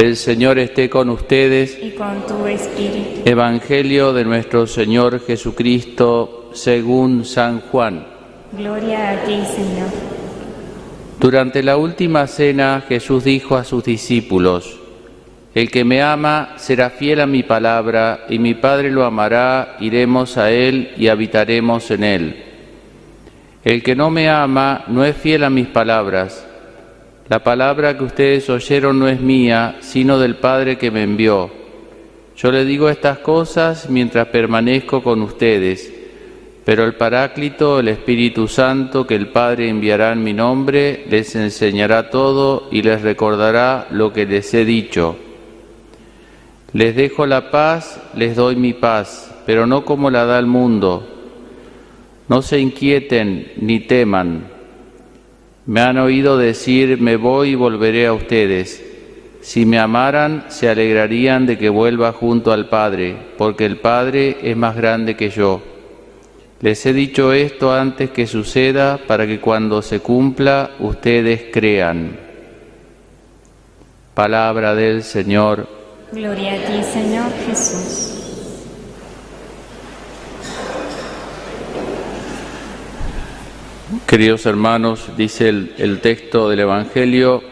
El 0.00 0.16
Señor 0.16 0.58
esté 0.58 0.88
con 0.88 1.10
ustedes. 1.10 1.78
y 1.78 1.90
con 1.90 2.26
tu 2.26 2.46
espíritu. 2.46 3.20
Evangelio 3.26 4.14
de 4.14 4.24
nuestro 4.24 4.66
Señor 4.66 5.20
Jesucristo 5.20 6.48
según 6.54 7.26
San 7.26 7.60
Juan. 7.60 8.06
Gloria 8.52 9.10
a 9.10 9.24
ti, 9.24 9.42
Señor. 9.44 9.90
Durante 11.18 11.62
la 11.62 11.76
última 11.76 12.26
cena 12.28 12.82
Jesús 12.88 13.24
dijo 13.24 13.56
a 13.56 13.64
sus 13.64 13.84
discípulos, 13.84 14.80
El 15.54 15.70
que 15.70 15.84
me 15.84 16.00
ama 16.00 16.54
será 16.56 16.88
fiel 16.88 17.20
a 17.20 17.26
mi 17.26 17.42
palabra, 17.42 18.24
y 18.30 18.38
mi 18.38 18.54
Padre 18.54 18.90
lo 18.90 19.04
amará, 19.04 19.76
iremos 19.80 20.38
a 20.38 20.50
él 20.50 20.94
y 20.96 21.08
habitaremos 21.08 21.90
en 21.90 22.04
él. 22.04 22.44
El 23.64 23.82
que 23.82 23.94
no 23.94 24.08
me 24.08 24.30
ama 24.30 24.82
no 24.88 25.04
es 25.04 25.14
fiel 25.14 25.44
a 25.44 25.50
mis 25.50 25.66
palabras. 25.66 26.46
La 27.30 27.44
palabra 27.44 27.96
que 27.96 28.02
ustedes 28.02 28.50
oyeron 28.50 28.98
no 28.98 29.06
es 29.06 29.20
mía, 29.20 29.76
sino 29.78 30.18
del 30.18 30.34
Padre 30.34 30.76
que 30.76 30.90
me 30.90 31.04
envió. 31.04 31.48
Yo 32.36 32.50
le 32.50 32.64
digo 32.64 32.88
estas 32.88 33.18
cosas 33.18 33.88
mientras 33.88 34.26
permanezco 34.26 35.00
con 35.00 35.22
ustedes, 35.22 35.94
pero 36.64 36.84
el 36.84 36.96
Paráclito, 36.96 37.78
el 37.78 37.86
Espíritu 37.86 38.48
Santo, 38.48 39.06
que 39.06 39.14
el 39.14 39.28
Padre 39.28 39.68
enviará 39.68 40.10
en 40.10 40.24
mi 40.24 40.32
nombre, 40.32 41.04
les 41.08 41.36
enseñará 41.36 42.10
todo 42.10 42.66
y 42.72 42.82
les 42.82 43.00
recordará 43.00 43.86
lo 43.92 44.12
que 44.12 44.26
les 44.26 44.52
he 44.52 44.64
dicho. 44.64 45.14
Les 46.72 46.96
dejo 46.96 47.26
la 47.26 47.52
paz, 47.52 48.02
les 48.16 48.34
doy 48.34 48.56
mi 48.56 48.72
paz, 48.72 49.32
pero 49.46 49.68
no 49.68 49.84
como 49.84 50.10
la 50.10 50.24
da 50.24 50.36
el 50.36 50.46
mundo. 50.46 51.06
No 52.26 52.42
se 52.42 52.58
inquieten 52.58 53.52
ni 53.58 53.78
teman. 53.78 54.58
Me 55.66 55.80
han 55.80 55.98
oído 55.98 56.38
decir, 56.38 57.00
me 57.00 57.16
voy 57.16 57.50
y 57.50 57.54
volveré 57.54 58.06
a 58.06 58.12
ustedes. 58.12 58.82
Si 59.42 59.64
me 59.64 59.78
amaran, 59.78 60.44
se 60.48 60.68
alegrarían 60.68 61.46
de 61.46 61.58
que 61.58 61.68
vuelva 61.68 62.12
junto 62.12 62.52
al 62.52 62.68
Padre, 62.68 63.16
porque 63.38 63.64
el 63.64 63.78
Padre 63.78 64.38
es 64.42 64.56
más 64.56 64.76
grande 64.76 65.16
que 65.16 65.30
yo. 65.30 65.62
Les 66.60 66.84
he 66.84 66.92
dicho 66.92 67.32
esto 67.32 67.72
antes 67.72 68.10
que 68.10 68.26
suceda 68.26 68.98
para 68.98 69.26
que 69.26 69.40
cuando 69.40 69.80
se 69.80 70.00
cumpla 70.00 70.72
ustedes 70.78 71.44
crean. 71.50 72.18
Palabra 74.12 74.74
del 74.74 75.02
Señor. 75.02 75.66
Gloria 76.12 76.54
a 76.54 76.56
ti, 76.56 76.82
Señor 76.82 77.32
Jesús. 77.46 78.19
Queridos 84.10 84.44
hermanos, 84.44 85.08
dice 85.16 85.48
el, 85.48 86.00
texto 86.00 86.48
del 86.48 86.58
Evangelio, 86.58 87.44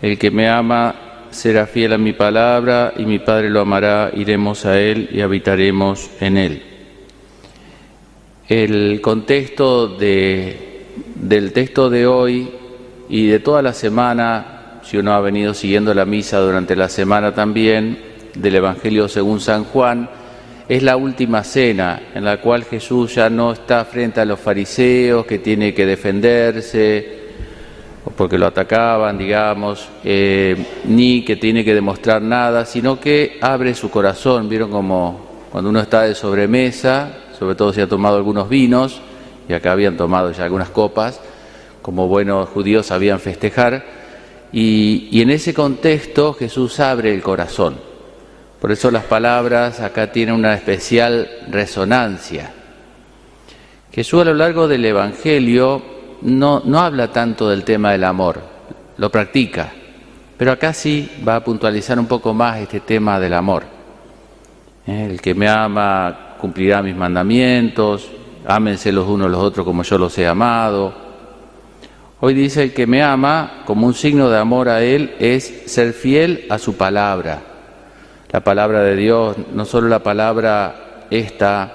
el 0.00 0.16
que 0.16 0.30
me 0.30 0.48
ama 0.48 0.94
será 1.30 1.66
fiel 1.66 1.92
a 1.92 1.98
mi 1.98 2.14
palabra 2.14 2.94
y 2.96 3.04
mi 3.04 3.18
Padre 3.18 3.50
lo 3.50 3.60
amará, 3.60 4.10
iremos 4.14 4.64
a 4.64 4.80
él 4.80 5.10
y 5.12 5.20
habitaremos 5.20 6.08
en 6.20 6.38
él. 6.38 6.62
El 8.48 9.02
contexto 9.02 9.88
de, 9.88 10.86
del 11.16 11.52
texto 11.52 11.90
de 11.90 12.06
hoy 12.06 12.50
y 13.10 13.26
de 13.26 13.38
toda 13.38 13.60
la 13.60 13.74
semana, 13.74 14.80
si 14.82 14.96
uno 14.96 15.12
ha 15.12 15.20
venido 15.20 15.52
siguiendo 15.52 15.92
la 15.92 16.06
misa 16.06 16.38
durante 16.38 16.74
la 16.74 16.88
semana 16.88 17.34
también, 17.34 17.98
del 18.34 18.54
Evangelio 18.54 19.06
según 19.06 19.38
San 19.38 19.64
Juan, 19.64 20.08
es 20.68 20.82
la 20.82 20.96
última 20.96 21.44
cena 21.44 22.00
en 22.14 22.24
la 22.24 22.40
cual 22.40 22.64
Jesús 22.64 23.14
ya 23.14 23.28
no 23.28 23.52
está 23.52 23.84
frente 23.84 24.20
a 24.20 24.24
los 24.24 24.40
fariseos 24.40 25.26
que 25.26 25.38
tiene 25.38 25.74
que 25.74 25.86
defenderse 25.86 27.22
porque 28.16 28.38
lo 28.38 28.46
atacaban, 28.46 29.16
digamos, 29.16 29.88
eh, 30.04 30.56
ni 30.84 31.24
que 31.24 31.36
tiene 31.36 31.64
que 31.64 31.74
demostrar 31.74 32.20
nada, 32.20 32.64
sino 32.64 33.00
que 33.00 33.38
abre 33.40 33.74
su 33.74 33.90
corazón. 33.90 34.48
Vieron 34.48 34.70
como 34.70 35.20
cuando 35.50 35.70
uno 35.70 35.80
está 35.80 36.02
de 36.02 36.14
sobremesa, 36.14 37.10
sobre 37.38 37.54
todo 37.54 37.72
si 37.72 37.80
ha 37.80 37.88
tomado 37.88 38.16
algunos 38.16 38.48
vinos, 38.48 39.00
y 39.48 39.52
acá 39.52 39.72
habían 39.72 39.96
tomado 39.96 40.32
ya 40.32 40.44
algunas 40.44 40.70
copas, 40.70 41.20
como 41.80 42.08
buenos 42.08 42.48
judíos 42.48 42.86
sabían 42.86 43.20
festejar, 43.20 43.84
y, 44.52 45.08
y 45.10 45.22
en 45.22 45.30
ese 45.30 45.54
contexto 45.54 46.34
Jesús 46.34 46.80
abre 46.80 47.14
el 47.14 47.22
corazón. 47.22 47.91
Por 48.62 48.70
eso 48.70 48.92
las 48.92 49.02
palabras 49.02 49.80
acá 49.80 50.12
tienen 50.12 50.36
una 50.36 50.54
especial 50.54 51.28
resonancia. 51.50 52.52
Jesús 53.90 54.20
a 54.20 54.26
lo 54.26 54.34
largo 54.34 54.68
del 54.68 54.84
Evangelio 54.84 55.82
no, 56.20 56.62
no, 56.64 56.78
habla 56.78 57.08
tanto 57.08 57.50
del 57.50 57.64
tema 57.64 57.90
del 57.90 58.04
amor, 58.04 58.40
lo 58.98 59.10
practica, 59.10 59.72
pero 60.38 60.52
acá 60.52 60.72
sí 60.72 61.10
va 61.26 61.34
a 61.34 61.42
puntualizar 61.42 61.98
un 61.98 62.06
poco 62.06 62.32
más 62.34 62.60
este 62.60 62.78
tema 62.78 63.18
del 63.18 63.32
amor. 63.32 63.64
El 64.86 65.20
que 65.20 65.34
me 65.34 65.48
ama 65.48 66.36
cumplirá 66.38 66.84
mis 66.84 66.94
mandamientos, 66.94 68.08
ámense 68.46 68.92
los 68.92 69.08
unos 69.08 69.28
los 69.28 69.40
otros 69.40 69.66
como 69.66 69.82
yo 69.82 69.98
los 69.98 70.16
he 70.18 70.26
amado. 70.28 70.94
Hoy 72.20 72.32
dice 72.32 72.62
el 72.62 72.72
que 72.72 72.86
me 72.86 73.02
ama, 73.02 73.64
como 73.66 73.88
un 73.88 73.94
signo 73.94 74.30
de 74.30 74.38
amor 74.38 74.68
a 74.68 74.84
Él, 74.84 75.16
es 75.18 75.64
ser 75.66 75.92
fiel 75.92 76.46
a 76.48 76.58
su 76.58 76.76
palabra 76.76 77.48
la 78.32 78.40
palabra 78.40 78.82
de 78.82 78.96
Dios, 78.96 79.36
no 79.52 79.66
solo 79.66 79.88
la 79.88 80.02
palabra 80.02 81.06
esta, 81.10 81.74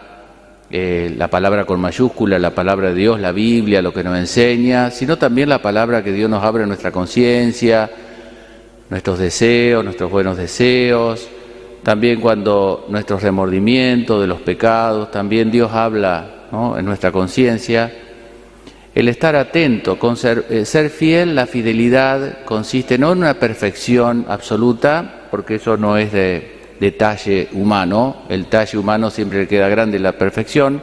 eh, 0.72 1.14
la 1.16 1.28
palabra 1.28 1.66
con 1.66 1.80
mayúscula, 1.80 2.40
la 2.40 2.56
palabra 2.56 2.90
de 2.90 2.96
Dios, 2.96 3.20
la 3.20 3.32
Biblia, 3.32 3.84
lo 3.84 3.94
que 3.94 4.04
nos 4.04 4.18
enseña, 4.18 4.90
sino 4.90 5.18
también 5.18 5.50
la 5.50 5.62
palabra 5.62 6.04
que 6.04 6.12
Dios 6.12 6.30
nos 6.30 6.44
abre 6.44 6.64
en 6.64 6.70
nuestra 6.70 6.92
conciencia, 6.92 7.90
nuestros 8.90 9.20
deseos, 9.20 9.84
nuestros 9.84 10.10
buenos 10.10 10.36
deseos, 10.36 11.30
también 11.84 12.20
cuando 12.20 12.88
nuestros 12.90 13.22
remordimientos 13.22 14.20
de 14.20 14.28
los 14.28 14.42
pecados, 14.42 15.12
también 15.12 15.52
Dios 15.52 15.72
habla 15.72 16.48
en 16.76 16.86
nuestra 16.86 17.12
conciencia. 17.12 18.07
El 18.98 19.10
estar 19.10 19.36
atento, 19.36 19.96
eh, 20.50 20.66
ser 20.66 20.90
fiel, 20.90 21.36
la 21.36 21.46
fidelidad 21.46 22.44
consiste 22.46 22.98
no 22.98 23.12
en 23.12 23.20
una 23.20 23.36
perfección 23.36 24.26
absoluta, 24.28 25.28
porque 25.30 25.54
eso 25.58 25.78
no 25.78 25.98
es 25.98 26.12
de 26.12 26.72
detalle 26.80 27.48
humano, 27.52 28.24
el 28.28 28.48
talle 28.48 28.76
humano 28.76 29.12
siempre 29.12 29.42
le 29.42 29.48
queda 29.48 29.70
grande 29.70 30.00
la 30.00 30.14
perfección, 30.14 30.82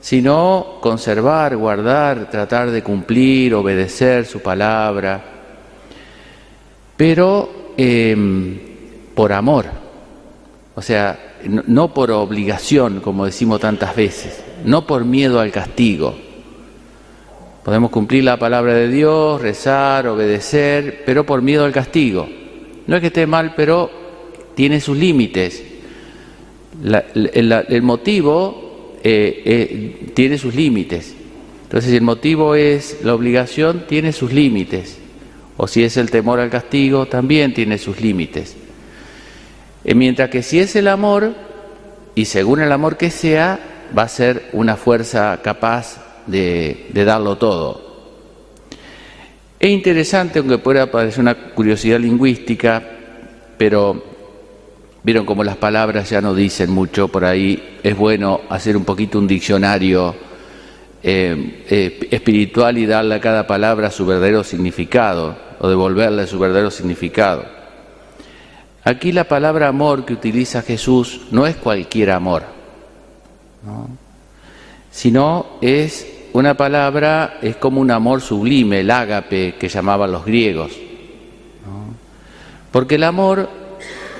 sino 0.00 0.78
conservar, 0.80 1.54
guardar, 1.54 2.30
tratar 2.30 2.70
de 2.70 2.82
cumplir, 2.82 3.54
obedecer 3.54 4.24
su 4.24 4.40
palabra, 4.40 5.22
pero 6.96 7.74
eh, 7.76 8.16
por 9.14 9.34
amor, 9.34 9.66
o 10.74 10.80
sea, 10.80 11.34
no 11.44 11.92
por 11.92 12.10
obligación, 12.10 13.00
como 13.00 13.26
decimos 13.26 13.60
tantas 13.60 13.94
veces, 13.94 14.42
no 14.64 14.86
por 14.86 15.04
miedo 15.04 15.40
al 15.40 15.52
castigo. 15.52 16.27
Podemos 17.68 17.90
cumplir 17.90 18.24
la 18.24 18.38
palabra 18.38 18.72
de 18.72 18.88
Dios, 18.88 19.42
rezar, 19.42 20.06
obedecer, 20.06 21.02
pero 21.04 21.26
por 21.26 21.42
miedo 21.42 21.66
al 21.66 21.72
castigo. 21.72 22.26
No 22.86 22.96
es 22.96 23.02
que 23.02 23.08
esté 23.08 23.26
mal, 23.26 23.52
pero 23.54 23.90
tiene 24.54 24.80
sus 24.80 24.96
límites. 24.96 25.62
El, 26.82 27.82
motivo 27.82 28.96
eh, 29.04 29.42
eh, 29.44 30.12
tiene 30.14 30.38
sus 30.38 30.54
límites. 30.54 31.14
Entonces, 31.64 31.90
si 31.90 31.96
el 31.98 32.02
motivo 32.04 32.54
es 32.54 33.00
la 33.04 33.14
obligación, 33.14 33.84
tiene 33.86 34.14
sus 34.14 34.32
límites. 34.32 34.96
O 35.58 35.66
si 35.66 35.84
es 35.84 35.98
el 35.98 36.10
temor 36.10 36.40
al 36.40 36.48
castigo, 36.48 37.04
también 37.04 37.52
tiene 37.52 37.76
sus 37.76 38.00
límites. 38.00 38.56
Eh, 39.84 39.94
mientras 39.94 40.30
que 40.30 40.42
si 40.42 40.58
es 40.58 40.74
el 40.74 40.88
amor, 40.88 41.34
y 42.14 42.24
según 42.24 42.62
el 42.62 42.72
amor 42.72 42.96
que 42.96 43.10
sea, 43.10 43.60
va 43.94 44.04
a 44.04 44.08
ser 44.08 44.48
una 44.54 44.76
fuerza 44.76 45.38
capaz 45.42 46.07
de, 46.28 47.04
darlo 47.04 47.36
todo. 47.36 47.88
Es 49.58 49.70
interesante, 49.70 50.38
aunque 50.38 50.58
pueda 50.58 50.90
parecer 50.90 51.20
una 51.20 51.34
curiosidad 51.34 51.98
lingüística, 51.98 52.82
pero 53.56 54.02
vieron 55.02 55.26
como 55.26 55.42
las 55.42 55.56
palabras 55.56 56.10
ya 56.10 56.20
no 56.20 56.34
dicen 56.34 56.70
mucho 56.70 57.08
por 57.08 57.24
ahí, 57.24 57.78
es 57.82 57.96
bueno 57.96 58.42
hacer 58.48 58.76
un 58.76 58.84
poquito 58.84 59.18
un 59.18 59.26
diccionario 59.26 60.14
eh, 61.02 61.64
eh, 61.68 62.08
espiritual 62.10 62.78
y 62.78 62.86
darle 62.86 63.16
a 63.16 63.20
cada 63.20 63.46
palabra 63.46 63.90
su 63.90 64.06
verdadero 64.06 64.44
significado, 64.44 65.36
o 65.60 65.68
devolverle 65.68 66.26
su 66.26 66.38
verdadero 66.38 66.70
significado. 66.70 67.44
Aquí 68.84 69.10
la 69.12 69.24
palabra 69.24 69.68
amor 69.68 70.04
que 70.04 70.12
utiliza 70.12 70.62
Jesús 70.62 71.22
no 71.32 71.46
es 71.46 71.56
cualquier 71.56 72.12
amor, 72.12 72.44
¿no? 73.66 73.88
sino 74.90 75.46
es 75.60 76.06
una 76.32 76.54
palabra 76.54 77.38
es 77.42 77.56
como 77.56 77.80
un 77.80 77.90
amor 77.90 78.20
sublime, 78.20 78.80
el 78.80 78.90
ágape 78.90 79.54
que 79.58 79.68
llamaban 79.68 80.12
los 80.12 80.24
griegos. 80.24 80.72
Porque 82.70 82.96
el 82.96 83.04
amor, 83.04 83.48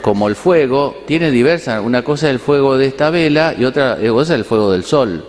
como 0.02 0.28
el 0.28 0.34
fuego, 0.34 1.02
tiene 1.06 1.30
diversas. 1.30 1.84
Una 1.84 2.02
cosa 2.02 2.28
es 2.28 2.32
el 2.32 2.38
fuego 2.38 2.78
de 2.78 2.86
esta 2.86 3.10
vela 3.10 3.54
y 3.58 3.64
otra 3.64 3.98
cosa 4.08 4.34
es 4.34 4.40
el 4.40 4.44
fuego 4.44 4.72
del 4.72 4.84
sol. 4.84 5.24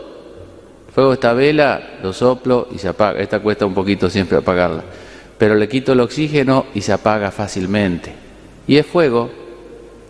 El 0.87 0.93
fuego 0.93 1.09
de 1.09 1.15
esta 1.15 1.33
vela 1.33 1.81
lo 2.01 2.13
soplo 2.13 2.67
y 2.73 2.77
se 2.77 2.87
apaga. 2.87 3.19
Esta 3.19 3.39
cuesta 3.39 3.65
un 3.65 3.73
poquito 3.73 4.09
siempre 4.09 4.37
apagarla. 4.37 4.83
Pero 5.37 5.55
le 5.55 5.67
quito 5.67 5.93
el 5.93 5.99
oxígeno 5.99 6.65
y 6.73 6.81
se 6.81 6.93
apaga 6.93 7.31
fácilmente. 7.31 8.13
y 8.67 8.77
es 8.77 8.85
fuego, 8.85 9.29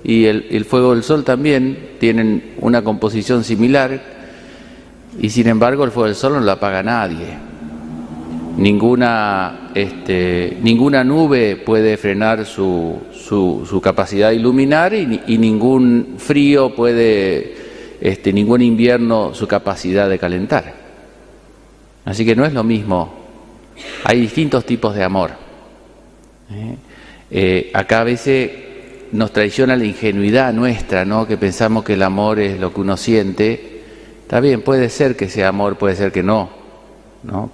y 0.03 0.25
el, 0.25 0.47
el 0.51 0.65
fuego 0.65 0.93
del 0.93 1.03
sol 1.03 1.23
también 1.23 1.95
tienen 1.99 2.55
una 2.59 2.83
composición 2.83 3.43
similar, 3.43 4.18
y 5.19 5.29
sin 5.29 5.47
embargo 5.47 5.83
el 5.83 5.91
fuego 5.91 6.07
del 6.07 6.15
sol 6.15 6.33
no 6.33 6.39
lo 6.39 6.51
apaga 6.51 6.81
nadie 6.81 7.49
ninguna, 8.59 9.71
este, 9.73 10.57
ninguna 10.61 11.03
nube 11.03 11.55
puede 11.55 11.97
frenar 11.97 12.45
su, 12.45 12.99
su, 13.11 13.81
capacidad 13.81 14.29
de 14.29 14.35
iluminar 14.35 14.93
y, 14.93 15.37
ningún 15.37 16.15
frío 16.17 16.75
puede, 16.75 17.55
este, 18.01 18.33
ningún 18.33 18.61
invierno 18.61 19.33
su 19.33 19.47
capacidad 19.47 20.09
de 20.09 20.19
calentar. 20.19 20.73
Así 22.05 22.25
que 22.25 22.35
no 22.35 22.45
es 22.45 22.53
lo 22.53 22.63
mismo, 22.63 23.13
hay 24.03 24.19
distintos 24.19 24.65
tipos 24.65 24.93
de 24.93 25.03
amor. 25.03 25.31
¿eh? 26.51 26.75
Eh, 27.31 27.71
acá 27.73 28.01
a 28.01 28.03
veces 28.03 28.51
nos 29.11 29.31
traiciona 29.31 29.75
la 29.75 29.85
ingenuidad 29.85 30.53
nuestra, 30.53 31.05
¿no? 31.05 31.25
que 31.27 31.37
pensamos 31.37 31.83
que 31.83 31.93
el 31.93 32.03
amor 32.03 32.39
es 32.39 32.59
lo 32.59 32.73
que 32.73 32.81
uno 32.81 32.97
siente. 32.97 33.68
Está 34.29 34.41
bien, 34.41 34.61
puede 34.61 34.89
ser 34.89 35.15
que 35.15 35.27
sea 35.27 35.47
amor, 35.47 35.77
puede 35.77 35.95
ser 35.95 36.11
que 36.11 36.21
no, 36.21 36.51
¿no? 37.23 37.49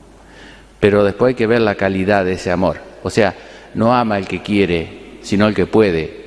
pero 0.82 1.06
después 1.06 1.30
hay 1.30 1.36
que 1.36 1.48
ver 1.48 1.62
la 1.62 1.76
calidad 1.76 2.26
de 2.26 2.34
ese 2.34 2.52
amor. 2.52 2.80
O 3.02 3.10
sea, 3.10 3.34
no 3.76 3.96
ama 3.96 4.18
el 4.18 4.28
que 4.28 4.42
quiere, 4.42 5.20
sino 5.22 5.48
el 5.48 5.56
que 5.56 5.68
puede. 5.68 6.26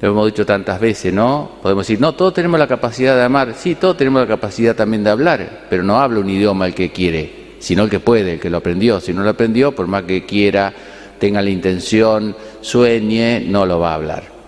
Lo 0.00 0.10
hemos 0.10 0.26
dicho 0.26 0.46
tantas 0.46 0.78
veces, 0.78 1.12
¿no? 1.12 1.56
Podemos 1.60 1.88
decir, 1.88 2.00
no, 2.00 2.14
todos 2.14 2.34
tenemos 2.34 2.60
la 2.60 2.68
capacidad 2.68 3.16
de 3.16 3.24
amar, 3.24 3.52
sí, 3.54 3.74
todos 3.74 3.96
tenemos 3.96 4.22
la 4.22 4.28
capacidad 4.28 4.76
también 4.76 5.02
de 5.02 5.10
hablar, 5.10 5.66
pero 5.68 5.82
no 5.82 5.98
habla 5.98 6.20
un 6.20 6.30
idioma 6.30 6.66
el 6.66 6.74
que 6.76 6.92
quiere, 6.92 7.56
sino 7.58 7.82
el 7.82 7.90
que 7.90 7.98
puede, 7.98 8.34
el 8.34 8.38
que 8.38 8.48
lo 8.48 8.58
aprendió. 8.58 9.00
Si 9.00 9.12
no 9.12 9.24
lo 9.24 9.30
aprendió, 9.30 9.74
por 9.74 9.88
más 9.88 10.04
que 10.04 10.24
quiera, 10.24 10.72
tenga 11.18 11.42
la 11.42 11.50
intención, 11.50 12.36
sueñe, 12.60 13.40
no 13.40 13.66
lo 13.66 13.80
va 13.80 13.90
a 13.90 13.94
hablar. 13.96 14.39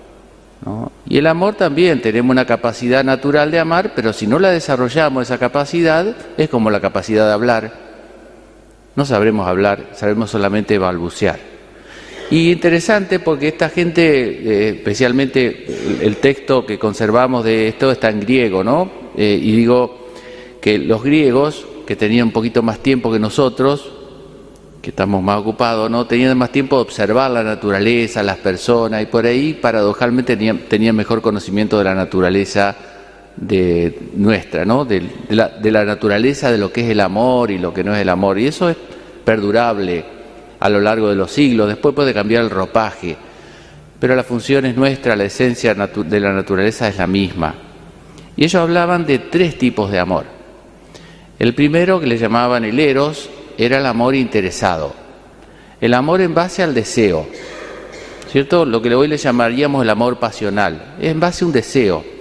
Y 1.09 1.19
el 1.19 1.26
amor 1.26 1.55
también, 1.55 2.00
tenemos 2.00 2.31
una 2.31 2.47
capacidad 2.47 3.03
natural 3.03 3.50
de 3.50 3.59
amar, 3.59 3.93
pero 3.94 4.12
si 4.12 4.26
no 4.26 4.38
la 4.38 4.50
desarrollamos 4.50 5.25
esa 5.25 5.38
capacidad, 5.38 6.14
es 6.37 6.49
como 6.49 6.70
la 6.70 6.81
capacidad 6.81 7.26
de 7.26 7.32
hablar 7.32 7.93
no 8.94 9.06
sabremos 9.06 9.47
hablar, 9.47 9.91
sabremos 9.94 10.31
solamente 10.31 10.79
balbucear. 10.79 11.38
Y 12.31 12.50
interesante 12.50 13.19
porque 13.19 13.49
esta 13.49 13.69
gente, 13.69 14.03
eh, 14.03 14.69
especialmente 14.76 15.67
el 16.00 16.17
texto 16.17 16.64
que 16.64 16.79
conservamos 16.79 17.44
de 17.44 17.69
esto 17.69 17.91
está 17.91 18.11
en 18.11 18.20
griego, 18.20 18.64
¿no? 18.64 18.91
Eh, 19.17 19.38
y 19.41 19.53
digo 19.53 20.09
que 20.61 20.79
los 20.79 21.03
griegos, 21.03 21.67
que 21.87 21.97
tenían 21.97 22.29
un 22.29 22.32
poquito 22.32 22.62
más 22.62 22.79
tiempo 22.79 23.12
que 23.12 23.19
nosotros, 23.19 23.91
que 24.82 24.90
estamos 24.90 25.23
más 25.23 25.38
ocupados, 25.38 25.88
¿no? 25.88 26.06
Tenían 26.06 26.37
más 26.37 26.50
tiempo 26.50 26.75
de 26.76 26.82
observar 26.82 27.31
la 27.31 27.44
naturaleza, 27.44 28.20
las 28.25 28.38
personas, 28.38 29.00
y 29.00 29.06
por 29.06 29.25
ahí 29.25 29.55
paradojalmente 29.55 30.37
tenían, 30.37 30.96
mejor 30.96 31.23
conocimiento 31.23 31.79
de 31.79 31.84
la 31.84 31.94
naturaleza 31.94 32.75
de 33.37 33.96
nuestra, 34.17 34.64
¿no? 34.64 34.84
De, 34.84 35.08
la, 35.29 35.49
de, 35.50 35.70
la, 35.70 35.84
naturaleza 35.84 36.50
de 36.50 36.58
lo 36.58 36.73
que 36.73 36.81
es 36.81 36.90
el 36.90 36.99
amor 36.99 37.52
y 37.52 37.58
lo 37.58 37.73
que 37.73 37.84
no 37.84 37.94
es 37.94 38.02
el 38.02 38.08
amor. 38.08 38.40
Y 38.40 38.49
eso 38.49 38.69
es 38.69 38.76
perdurable 39.25 40.05
a 40.58 40.69
lo 40.69 40.81
largo 40.81 41.08
de 41.08 41.14
los 41.14 41.31
siglos. 41.31 41.69
Después 41.69 41.94
puede 41.94 42.12
cambiar 42.12 42.43
el 42.43 42.50
ropaje, 42.50 43.17
pero 44.00 44.17
la 44.17 44.25
función 44.25 44.67
es 44.67 44.76
nuestra, 44.76 45.14
la 45.14 45.25
esencia 45.25 45.75
de 45.75 46.20
la 46.20 46.32
naturaleza 46.32 46.88
es 46.88 46.99
la 46.99 47.06
misma. 47.06 47.55
Y 48.37 48.44
ellos 48.44 48.61
hablaban 48.61 49.06
de 49.06 49.20
tres 49.20 49.56
tipos 49.56 49.93
de 49.93 50.00
amor. 50.00 50.25
El 51.38 51.55
primero, 51.55 52.00
que 52.00 52.06
le 52.06 52.19
llamaban 52.19 52.64
el 52.64 52.81
eros, 52.81 53.31
era 53.64 53.79
el 53.79 53.87
amor 53.87 54.14
interesado. 54.14 54.94
El 55.81 55.94
amor 55.94 56.20
en 56.20 56.35
base 56.35 56.62
al 56.62 56.75
deseo. 56.75 57.26
¿Cierto? 58.31 58.64
Lo 58.64 58.81
que 58.81 58.94
hoy 58.94 59.09
le 59.09 59.17
llamaríamos 59.17 59.82
el 59.82 59.91
amor 59.91 60.19
pasional. 60.19 60.94
Es 61.00 61.11
en 61.11 61.20
base 61.20 61.44
a 61.44 61.47
un 61.47 61.53
deseo 61.53 62.12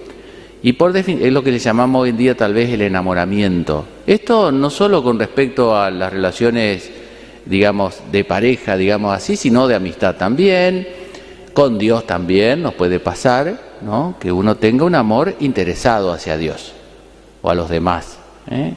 y 0.63 0.73
por 0.73 0.95
es 0.95 1.33
lo 1.33 1.43
que 1.43 1.51
le 1.51 1.59
llamamos 1.59 2.03
hoy 2.03 2.09
en 2.09 2.17
día 2.17 2.37
tal 2.37 2.53
vez 2.53 2.69
el 2.69 2.81
enamoramiento. 2.81 3.85
Esto 4.05 4.51
no 4.51 4.69
solo 4.69 5.01
con 5.03 5.17
respecto 5.17 5.75
a 5.75 5.89
las 5.89 6.13
relaciones, 6.13 6.89
digamos, 7.45 7.99
de 8.11 8.23
pareja, 8.23 8.77
digamos 8.77 9.15
así, 9.15 9.35
sino 9.35 9.67
de 9.67 9.75
amistad 9.75 10.15
también, 10.17 10.87
con 11.53 11.79
Dios 11.79 12.05
también 12.05 12.61
nos 12.61 12.75
puede 12.75 12.99
pasar, 12.99 13.59
¿no? 13.81 14.15
Que 14.19 14.31
uno 14.31 14.55
tenga 14.57 14.85
un 14.85 14.93
amor 14.93 15.35
interesado 15.39 16.13
hacia 16.13 16.37
Dios 16.37 16.73
o 17.41 17.49
a 17.49 17.55
los 17.55 17.67
demás. 17.69 18.19
¿eh? 18.49 18.75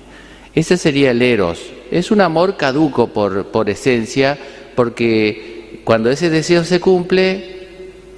Ese 0.55 0.79
sería 0.79 1.11
el 1.11 1.21
eros. 1.21 1.61
Es 1.95 2.11
un 2.11 2.21
amor 2.21 2.57
caduco 2.57 3.07
por, 3.07 3.47
por 3.53 3.71
esencia, 3.71 4.37
porque 4.75 5.81
cuando 5.85 6.11
ese 6.11 6.29
deseo 6.29 6.65
se 6.65 6.81
cumple, 6.81 7.69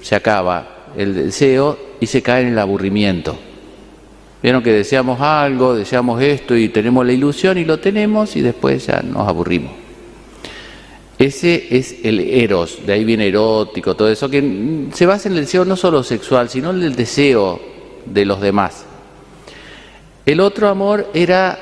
se 0.01 0.15
acaba 0.15 0.87
el 0.97 1.13
deseo 1.13 1.77
y 1.99 2.07
se 2.07 2.23
cae 2.23 2.41
en 2.41 2.53
el 2.53 2.57
aburrimiento. 2.57 3.37
Vieron 4.41 4.63
que 4.63 4.71
deseamos 4.71 5.21
algo, 5.21 5.75
deseamos 5.75 6.19
esto 6.23 6.57
y 6.57 6.69
tenemos 6.69 7.05
la 7.05 7.13
ilusión 7.13 7.59
y 7.59 7.65
lo 7.65 7.79
tenemos 7.79 8.35
y 8.35 8.41
después 8.41 8.87
ya 8.87 9.03
nos 9.03 9.27
aburrimos. 9.27 9.73
Ese 11.19 11.67
es 11.69 11.97
el 12.01 12.19
eros, 12.19 12.79
de 12.83 12.93
ahí 12.93 13.05
viene 13.05 13.27
erótico, 13.27 13.95
todo 13.95 14.09
eso, 14.09 14.27
que 14.27 14.87
se 14.91 15.05
basa 15.05 15.29
en 15.29 15.35
el 15.35 15.41
deseo 15.41 15.65
no 15.65 15.75
solo 15.75 16.01
sexual, 16.01 16.49
sino 16.49 16.71
en 16.71 16.81
el 16.81 16.95
deseo 16.95 17.61
de 18.07 18.25
los 18.25 18.41
demás. 18.41 18.85
El 20.25 20.39
otro 20.39 20.67
amor 20.67 21.11
era 21.13 21.59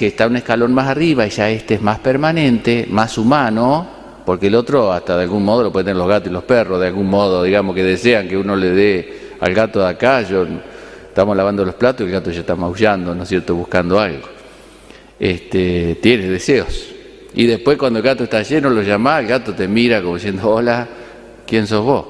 que 0.00 0.06
está 0.06 0.26
un 0.26 0.36
escalón 0.36 0.72
más 0.72 0.88
arriba 0.88 1.26
y 1.26 1.28
ya 1.28 1.50
este 1.50 1.74
es 1.74 1.82
más 1.82 1.98
permanente, 1.98 2.86
más 2.88 3.18
humano, 3.18 3.86
porque 4.24 4.46
el 4.46 4.54
otro 4.54 4.90
hasta 4.90 5.14
de 5.14 5.24
algún 5.24 5.44
modo 5.44 5.64
lo 5.64 5.70
pueden 5.70 5.88
tener 5.88 5.98
los 5.98 6.08
gatos 6.08 6.30
y 6.30 6.32
los 6.32 6.44
perros, 6.44 6.80
de 6.80 6.86
algún 6.86 7.06
modo, 7.06 7.42
digamos, 7.42 7.74
que 7.74 7.84
desean 7.84 8.26
que 8.26 8.34
uno 8.34 8.56
le 8.56 8.70
dé 8.70 9.18
al 9.40 9.52
gato 9.52 9.80
de 9.80 9.88
acá, 9.90 10.22
yo 10.22 10.46
estamos 11.06 11.36
lavando 11.36 11.66
los 11.66 11.74
platos 11.74 12.00
y 12.00 12.04
el 12.04 12.12
gato 12.12 12.30
ya 12.30 12.40
está 12.40 12.56
maullando, 12.56 13.14
¿no 13.14 13.24
es 13.24 13.28
cierto?, 13.28 13.54
buscando 13.54 14.00
algo. 14.00 14.26
Este, 15.18 15.98
tiene 16.00 16.30
deseos. 16.30 16.94
Y 17.34 17.44
después 17.44 17.76
cuando 17.76 17.98
el 17.98 18.02
gato 18.02 18.24
está 18.24 18.40
lleno, 18.40 18.70
lo 18.70 18.80
llama, 18.80 19.20
el 19.20 19.26
gato 19.26 19.52
te 19.52 19.68
mira 19.68 20.00
como 20.00 20.14
diciendo, 20.14 20.48
hola, 20.48 20.88
¿quién 21.46 21.66
sos 21.66 21.84
vos? 21.84 22.06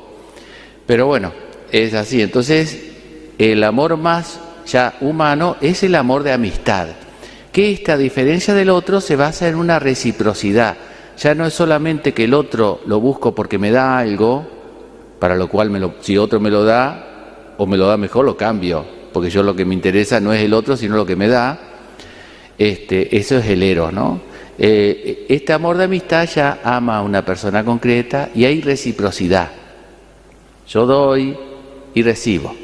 Pero 0.87 1.09
bueno, 1.09 1.33
es 1.73 1.93
así. 1.95 2.23
Entonces, 2.23 2.93
el 3.37 3.65
amor 3.65 3.97
más 3.97 4.39
ya 4.65 4.95
humano 5.01 5.57
es 5.61 5.83
el 5.83 5.97
amor 5.97 6.23
de 6.23 6.31
amistad, 6.31 6.87
que 7.53 7.73
esta, 7.73 7.97
diferencia 7.97 8.55
del 8.55 8.71
otro, 8.71 9.01
se 9.01 9.17
basa 9.17 9.49
en 9.49 9.57
una 9.57 9.79
reciprocidad. 9.79 10.77
Ya 11.19 11.35
no 11.35 11.47
es 11.47 11.55
solamente 11.55 12.15
que 12.15 12.25
el 12.25 12.35
otro 12.35 12.81
lo 12.87 13.01
busco 13.01 13.35
porque 13.35 13.59
me 13.59 13.71
da 13.71 13.99
algo, 13.99 14.47
para 15.19 15.37
lo 15.37 15.49
cual 15.49 15.71
me 15.71 15.81
lo, 15.81 15.95
si 16.01 16.17
otro 16.17 16.41
me 16.41 16.51
lo 16.51 16.65
da, 16.65 17.55
o 17.59 17.67
me 17.67 17.77
lo 17.77 17.87
da 17.87 17.97
mejor, 17.97 18.25
lo 18.25 18.37
cambio, 18.37 18.85
porque 19.13 19.29
yo 19.29 19.43
lo 19.43 19.55
que 19.55 19.65
me 19.65 19.75
interesa 19.75 20.21
no 20.21 20.33
es 20.33 20.43
el 20.43 20.55
otro, 20.55 20.77
sino 20.77 20.97
lo 20.97 21.05
que 21.05 21.17
me 21.17 21.29
da. 21.29 21.59
Este, 22.57 23.17
eso 23.17 23.39
es 23.39 23.47
el 23.47 23.63
eros, 23.63 23.93
¿no? 23.93 24.21
Eh, 24.59 25.27
este 25.29 25.53
amor 25.53 25.79
de 25.79 25.85
amistad 25.85 26.29
ya 26.29 26.61
ama 26.63 26.99
a 26.99 27.03
una 27.03 27.25
persona 27.25 27.65
concreta 27.65 28.31
y 28.35 28.45
hay 28.45 28.61
reciprocidad. 28.61 29.51
Yo 30.69 30.87
doy 30.87 31.37
y 31.95 32.03
recibo, 32.03 32.55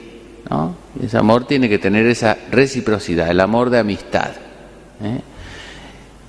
¿no? 0.51 0.77
Ese 1.03 1.17
amor 1.17 1.47
tiene 1.47 1.69
que 1.69 1.79
tener 1.79 2.07
esa 2.07 2.37
reciprocidad, 2.51 3.31
el 3.31 3.41
amor 3.41 3.71
de 3.71 3.79
amistad. 3.79 4.31
¿Eh? 5.03 5.21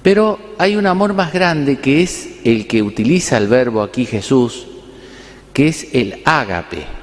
Pero 0.01 0.39
hay 0.57 0.75
un 0.75 0.87
amor 0.87 1.13
más 1.13 1.33
grande 1.33 1.79
que 1.79 2.01
es 2.03 2.39
el 2.43 2.67
que 2.67 2.81
utiliza 2.81 3.37
el 3.37 3.47
verbo 3.47 3.81
aquí 3.81 4.05
Jesús, 4.05 4.67
que 5.53 5.67
es 5.67 5.87
el 5.93 6.21
ágape 6.23 6.97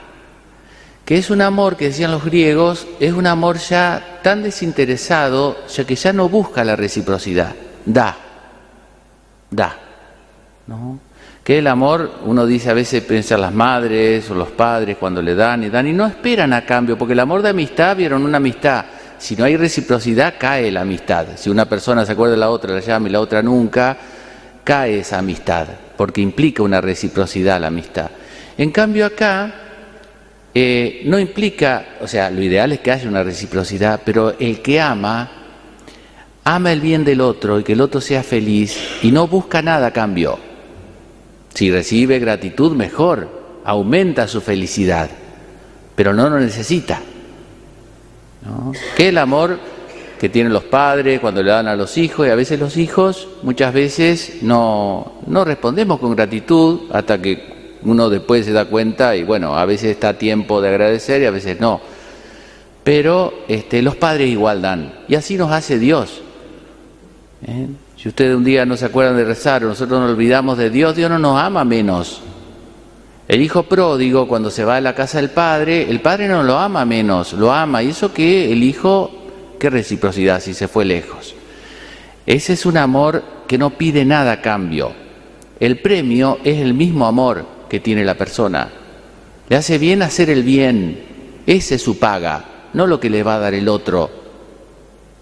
que 1.04 1.18
es 1.18 1.30
un 1.30 1.42
amor 1.42 1.76
que 1.76 1.86
decían 1.86 2.10
los 2.10 2.24
griegos, 2.24 2.86
es 2.98 3.12
un 3.12 3.26
amor 3.26 3.58
ya 3.58 4.20
tan 4.22 4.42
desinteresado, 4.42 5.66
ya 5.68 5.84
que 5.84 5.96
ya 5.96 6.12
no 6.12 6.28
busca 6.28 6.64
la 6.64 6.76
reciprocidad, 6.76 7.54
da, 7.84 8.16
da. 9.50 9.78
¿no? 10.66 10.98
Que 11.42 11.58
el 11.58 11.66
amor, 11.66 12.10
uno 12.24 12.46
dice 12.46 12.70
a 12.70 12.74
veces, 12.74 13.02
piensa 13.02 13.36
las 13.36 13.52
madres 13.52 14.30
o 14.30 14.34
los 14.34 14.48
padres 14.48 14.96
cuando 14.96 15.20
le 15.20 15.34
dan 15.34 15.64
y 15.64 15.68
dan 15.68 15.86
y 15.86 15.92
no 15.92 16.06
esperan 16.06 16.54
a 16.54 16.64
cambio, 16.64 16.96
porque 16.96 17.12
el 17.12 17.20
amor 17.20 17.42
de 17.42 17.50
amistad 17.50 17.94
vieron 17.94 18.24
una 18.24 18.38
amistad. 18.38 18.86
Si 19.18 19.36
no 19.36 19.44
hay 19.44 19.56
reciprocidad, 19.56 20.34
cae 20.38 20.70
la 20.70 20.82
amistad. 20.82 21.26
Si 21.36 21.50
una 21.50 21.68
persona 21.68 22.04
se 22.04 22.12
acuerda 22.12 22.32
de 22.32 22.40
la 22.40 22.50
otra, 22.50 22.74
la 22.74 22.80
llama 22.80 23.08
y 23.08 23.12
la 23.12 23.20
otra 23.20 23.42
nunca, 23.42 23.96
cae 24.64 25.00
esa 25.00 25.18
amistad, 25.18 25.68
porque 25.96 26.20
implica 26.20 26.62
una 26.62 26.80
reciprocidad 26.80 27.60
la 27.60 27.68
amistad. 27.68 28.10
En 28.56 28.70
cambio 28.70 29.06
acá, 29.06 29.54
eh, 30.54 31.02
no 31.06 31.18
implica, 31.18 31.96
o 32.00 32.06
sea, 32.06 32.30
lo 32.30 32.42
ideal 32.42 32.72
es 32.72 32.80
que 32.80 32.92
haya 32.92 33.08
una 33.08 33.22
reciprocidad, 33.22 34.00
pero 34.04 34.36
el 34.38 34.62
que 34.62 34.80
ama, 34.80 35.30
ama 36.44 36.72
el 36.72 36.80
bien 36.80 37.04
del 37.04 37.20
otro 37.20 37.58
y 37.58 37.64
que 37.64 37.72
el 37.72 37.80
otro 37.80 38.00
sea 38.00 38.22
feliz 38.22 38.78
y 39.02 39.10
no 39.10 39.26
busca 39.26 39.62
nada 39.62 39.88
a 39.88 39.92
cambio. 39.92 40.38
Si 41.52 41.70
recibe 41.70 42.18
gratitud, 42.18 42.72
mejor, 42.72 43.60
aumenta 43.64 44.28
su 44.28 44.40
felicidad, 44.40 45.10
pero 45.94 46.12
no 46.12 46.28
lo 46.28 46.38
necesita. 46.38 47.00
¿No? 48.44 48.72
Que 48.96 49.08
el 49.08 49.18
amor 49.18 49.58
que 50.18 50.28
tienen 50.28 50.52
los 50.52 50.64
padres 50.64 51.20
cuando 51.20 51.42
le 51.42 51.50
dan 51.50 51.66
a 51.66 51.76
los 51.76 51.98
hijos, 51.98 52.26
y 52.26 52.30
a 52.30 52.34
veces 52.34 52.58
los 52.58 52.76
hijos 52.76 53.28
muchas 53.42 53.74
veces 53.74 54.38
no, 54.42 55.14
no 55.26 55.44
respondemos 55.44 55.98
con 55.98 56.14
gratitud 56.14 56.82
hasta 56.92 57.20
que 57.20 57.78
uno 57.82 58.08
después 58.08 58.46
se 58.46 58.52
da 58.52 58.64
cuenta 58.64 59.14
y 59.16 59.24
bueno, 59.24 59.56
a 59.56 59.64
veces 59.66 59.90
está 59.90 60.16
tiempo 60.16 60.60
de 60.60 60.68
agradecer 60.68 61.22
y 61.22 61.26
a 61.26 61.30
veces 61.30 61.60
no. 61.60 61.80
Pero 62.82 63.32
este, 63.48 63.82
los 63.82 63.96
padres 63.96 64.28
igual 64.28 64.62
dan. 64.62 64.92
Y 65.08 65.14
así 65.14 65.36
nos 65.36 65.50
hace 65.50 65.78
Dios. 65.78 66.20
¿Eh? 67.46 67.68
Si 67.96 68.08
ustedes 68.08 68.36
un 68.36 68.44
día 68.44 68.66
no 68.66 68.76
se 68.76 68.84
acuerdan 68.84 69.16
de 69.16 69.24
rezar 69.24 69.64
o 69.64 69.68
nosotros 69.68 70.00
nos 70.00 70.10
olvidamos 70.10 70.58
de 70.58 70.70
Dios, 70.70 70.94
Dios 70.96 71.10
no 71.10 71.18
nos 71.18 71.40
ama 71.40 71.64
menos. 71.64 72.22
El 73.34 73.42
hijo 73.42 73.64
pródigo, 73.64 74.28
cuando 74.28 74.48
se 74.48 74.64
va 74.64 74.76
a 74.76 74.80
la 74.80 74.94
casa 74.94 75.18
del 75.18 75.30
padre, 75.30 75.90
el 75.90 76.00
padre 76.00 76.28
no 76.28 76.44
lo 76.44 76.56
ama 76.56 76.84
menos, 76.84 77.32
lo 77.32 77.52
ama. 77.52 77.82
Y 77.82 77.88
eso 77.88 78.14
que 78.14 78.52
el 78.52 78.62
hijo, 78.62 79.10
qué 79.58 79.70
reciprocidad 79.70 80.40
si 80.40 80.54
se 80.54 80.68
fue 80.68 80.84
lejos. 80.84 81.34
Ese 82.26 82.52
es 82.52 82.64
un 82.64 82.76
amor 82.76 83.24
que 83.48 83.58
no 83.58 83.70
pide 83.70 84.04
nada 84.04 84.30
a 84.30 84.40
cambio. 84.40 84.92
El 85.58 85.80
premio 85.80 86.38
es 86.44 86.60
el 86.60 86.74
mismo 86.74 87.06
amor 87.06 87.44
que 87.68 87.80
tiene 87.80 88.04
la 88.04 88.14
persona. 88.16 88.70
Le 89.48 89.56
hace 89.56 89.78
bien 89.78 90.02
hacer 90.02 90.30
el 90.30 90.44
bien. 90.44 91.02
Ese 91.44 91.74
es 91.74 91.82
su 91.82 91.98
paga, 91.98 92.68
no 92.72 92.86
lo 92.86 93.00
que 93.00 93.10
le 93.10 93.24
va 93.24 93.34
a 93.34 93.40
dar 93.40 93.54
el 93.54 93.66
otro, 93.66 94.10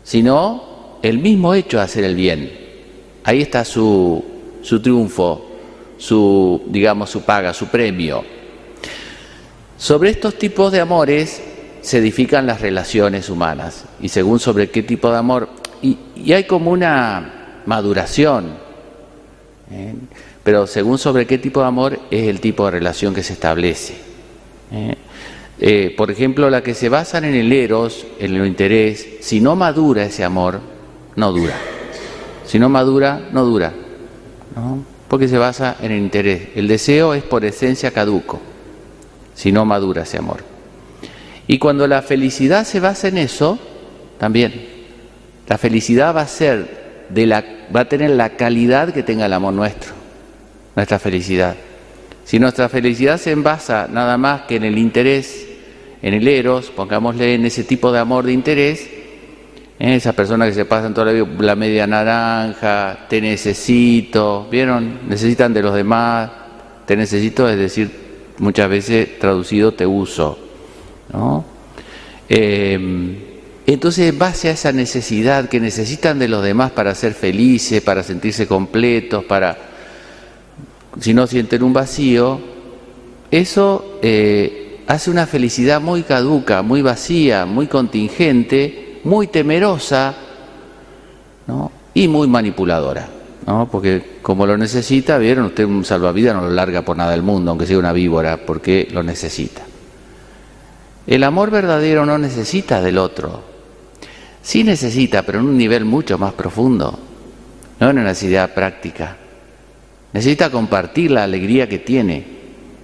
sino 0.02 0.98
el 1.00 1.16
mismo 1.16 1.54
hecho 1.54 1.78
de 1.78 1.84
hacer 1.84 2.04
el 2.04 2.14
bien. 2.14 2.52
Ahí 3.24 3.40
está 3.40 3.64
su, 3.64 4.22
su 4.60 4.82
triunfo, 4.82 5.51
su, 6.02 6.60
digamos, 6.66 7.10
su 7.10 7.22
paga, 7.22 7.54
su 7.54 7.68
premio. 7.68 8.24
Sobre 9.76 10.10
estos 10.10 10.36
tipos 10.36 10.72
de 10.72 10.80
amores 10.80 11.40
se 11.80 11.98
edifican 11.98 12.44
las 12.44 12.60
relaciones 12.60 13.30
humanas 13.30 13.84
y 14.00 14.08
según 14.08 14.40
sobre 14.40 14.68
qué 14.68 14.82
tipo 14.82 15.12
de 15.12 15.18
amor, 15.18 15.48
y, 15.80 15.96
y 16.16 16.32
hay 16.32 16.44
como 16.44 16.72
una 16.72 17.62
maduración, 17.66 18.46
¿eh? 19.70 19.94
pero 20.42 20.66
según 20.66 20.98
sobre 20.98 21.24
qué 21.24 21.38
tipo 21.38 21.60
de 21.60 21.66
amor 21.66 22.00
es 22.10 22.26
el 22.26 22.40
tipo 22.40 22.64
de 22.64 22.72
relación 22.72 23.14
que 23.14 23.22
se 23.22 23.34
establece. 23.34 23.94
¿eh? 24.72 24.96
Eh, 25.60 25.94
por 25.96 26.10
ejemplo, 26.10 26.50
la 26.50 26.64
que 26.64 26.74
se 26.74 26.88
basa 26.88 27.18
en 27.18 27.26
el 27.26 27.52
eros, 27.52 28.04
en 28.18 28.34
el 28.34 28.44
interés, 28.44 29.06
si 29.20 29.40
no 29.40 29.54
madura 29.54 30.02
ese 30.02 30.24
amor, 30.24 30.58
no 31.14 31.32
dura. 31.32 31.54
Si 32.44 32.58
no 32.58 32.68
madura, 32.68 33.28
no 33.30 33.44
dura. 33.44 33.72
Porque 35.12 35.28
se 35.28 35.36
basa 35.36 35.76
en 35.82 35.92
el 35.92 35.98
interés. 35.98 36.48
El 36.54 36.66
deseo 36.66 37.12
es 37.12 37.22
por 37.22 37.44
esencia 37.44 37.90
caduco, 37.90 38.40
si 39.34 39.52
no 39.52 39.66
madura 39.66 40.04
ese 40.04 40.16
amor. 40.16 40.38
Y 41.46 41.58
cuando 41.58 41.86
la 41.86 42.00
felicidad 42.00 42.64
se 42.64 42.80
basa 42.80 43.08
en 43.08 43.18
eso, 43.18 43.58
también. 44.18 44.54
La 45.48 45.58
felicidad 45.58 46.16
va 46.16 46.22
a 46.22 46.26
ser 46.26 47.04
de 47.10 47.26
la, 47.26 47.44
va 47.76 47.80
a 47.80 47.88
tener 47.90 48.12
la 48.12 48.38
calidad 48.38 48.94
que 48.94 49.02
tenga 49.02 49.26
el 49.26 49.34
amor 49.34 49.52
nuestro, 49.52 49.92
nuestra 50.74 50.98
felicidad. 50.98 51.56
Si 52.24 52.38
nuestra 52.38 52.70
felicidad 52.70 53.18
se 53.18 53.34
basa 53.34 53.88
nada 53.92 54.16
más 54.16 54.46
que 54.46 54.56
en 54.56 54.64
el 54.64 54.78
interés, 54.78 55.46
en 56.00 56.14
el 56.14 56.26
eros, 56.26 56.70
pongámosle 56.70 57.34
en 57.34 57.44
ese 57.44 57.64
tipo 57.64 57.92
de 57.92 57.98
amor 57.98 58.24
de 58.24 58.32
interés, 58.32 58.88
esas 59.90 60.14
personas 60.14 60.48
que 60.48 60.54
se 60.54 60.64
pasan 60.64 60.94
toda 60.94 61.06
la 61.06 61.12
vida 61.12 61.26
la 61.40 61.56
media 61.56 61.86
naranja, 61.88 63.06
te 63.08 63.20
necesito, 63.20 64.46
¿vieron? 64.48 65.08
Necesitan 65.08 65.52
de 65.52 65.60
los 65.60 65.74
demás, 65.74 66.30
te 66.86 66.96
necesito, 66.96 67.48
es 67.48 67.58
decir, 67.58 67.90
muchas 68.38 68.68
veces 68.68 69.18
traducido 69.18 69.72
te 69.72 69.84
uso, 69.84 70.38
¿no? 71.12 71.44
Em, 72.28 73.16
entonces, 73.66 74.08
en 74.08 74.18
base 74.18 74.48
a 74.48 74.52
esa 74.52 74.70
necesidad 74.70 75.48
que 75.48 75.58
necesitan 75.58 76.18
de 76.18 76.28
los 76.28 76.44
demás 76.44 76.70
para 76.70 76.94
ser 76.94 77.14
felices, 77.14 77.82
para 77.82 78.02
sentirse 78.02 78.46
completos, 78.46 79.24
para, 79.24 79.56
si 81.00 81.12
no 81.12 81.26
sienten 81.26 81.62
un 81.62 81.72
vacío, 81.72 82.40
eso 83.32 83.98
eh, 84.02 84.82
hace 84.86 85.10
una 85.10 85.26
felicidad 85.26 85.80
muy 85.80 86.02
caduca, 86.02 86.62
muy 86.62 86.82
vacía, 86.82 87.46
muy 87.46 87.66
contingente, 87.66 88.91
muy 89.04 89.26
temerosa 89.26 90.14
¿no? 91.46 91.70
y 91.94 92.08
muy 92.08 92.28
manipuladora. 92.28 93.08
¿no? 93.46 93.68
Porque 93.70 94.18
como 94.22 94.46
lo 94.46 94.56
necesita, 94.56 95.18
vieron, 95.18 95.46
usted 95.46 95.64
un 95.64 95.84
salvavidas 95.84 96.34
no 96.34 96.42
lo 96.42 96.50
larga 96.50 96.82
por 96.82 96.96
nada 96.96 97.12
del 97.12 97.22
mundo, 97.22 97.50
aunque 97.50 97.66
sea 97.66 97.78
una 97.78 97.92
víbora, 97.92 98.38
porque 98.46 98.88
lo 98.92 99.02
necesita. 99.02 99.62
El 101.06 101.24
amor 101.24 101.50
verdadero 101.50 102.06
no 102.06 102.18
necesita 102.18 102.80
del 102.80 102.98
otro, 102.98 103.52
Sí 104.42 104.64
necesita, 104.64 105.22
pero 105.22 105.38
en 105.38 105.46
un 105.46 105.56
nivel 105.56 105.84
mucho 105.84 106.18
más 106.18 106.32
profundo, 106.32 106.98
no 107.78 107.90
en 107.90 107.96
una 107.96 108.08
necesidad 108.08 108.52
práctica. 108.52 109.16
Necesita 110.12 110.50
compartir 110.50 111.12
la 111.12 111.22
alegría 111.22 111.68
que 111.68 111.78
tiene. 111.78 112.24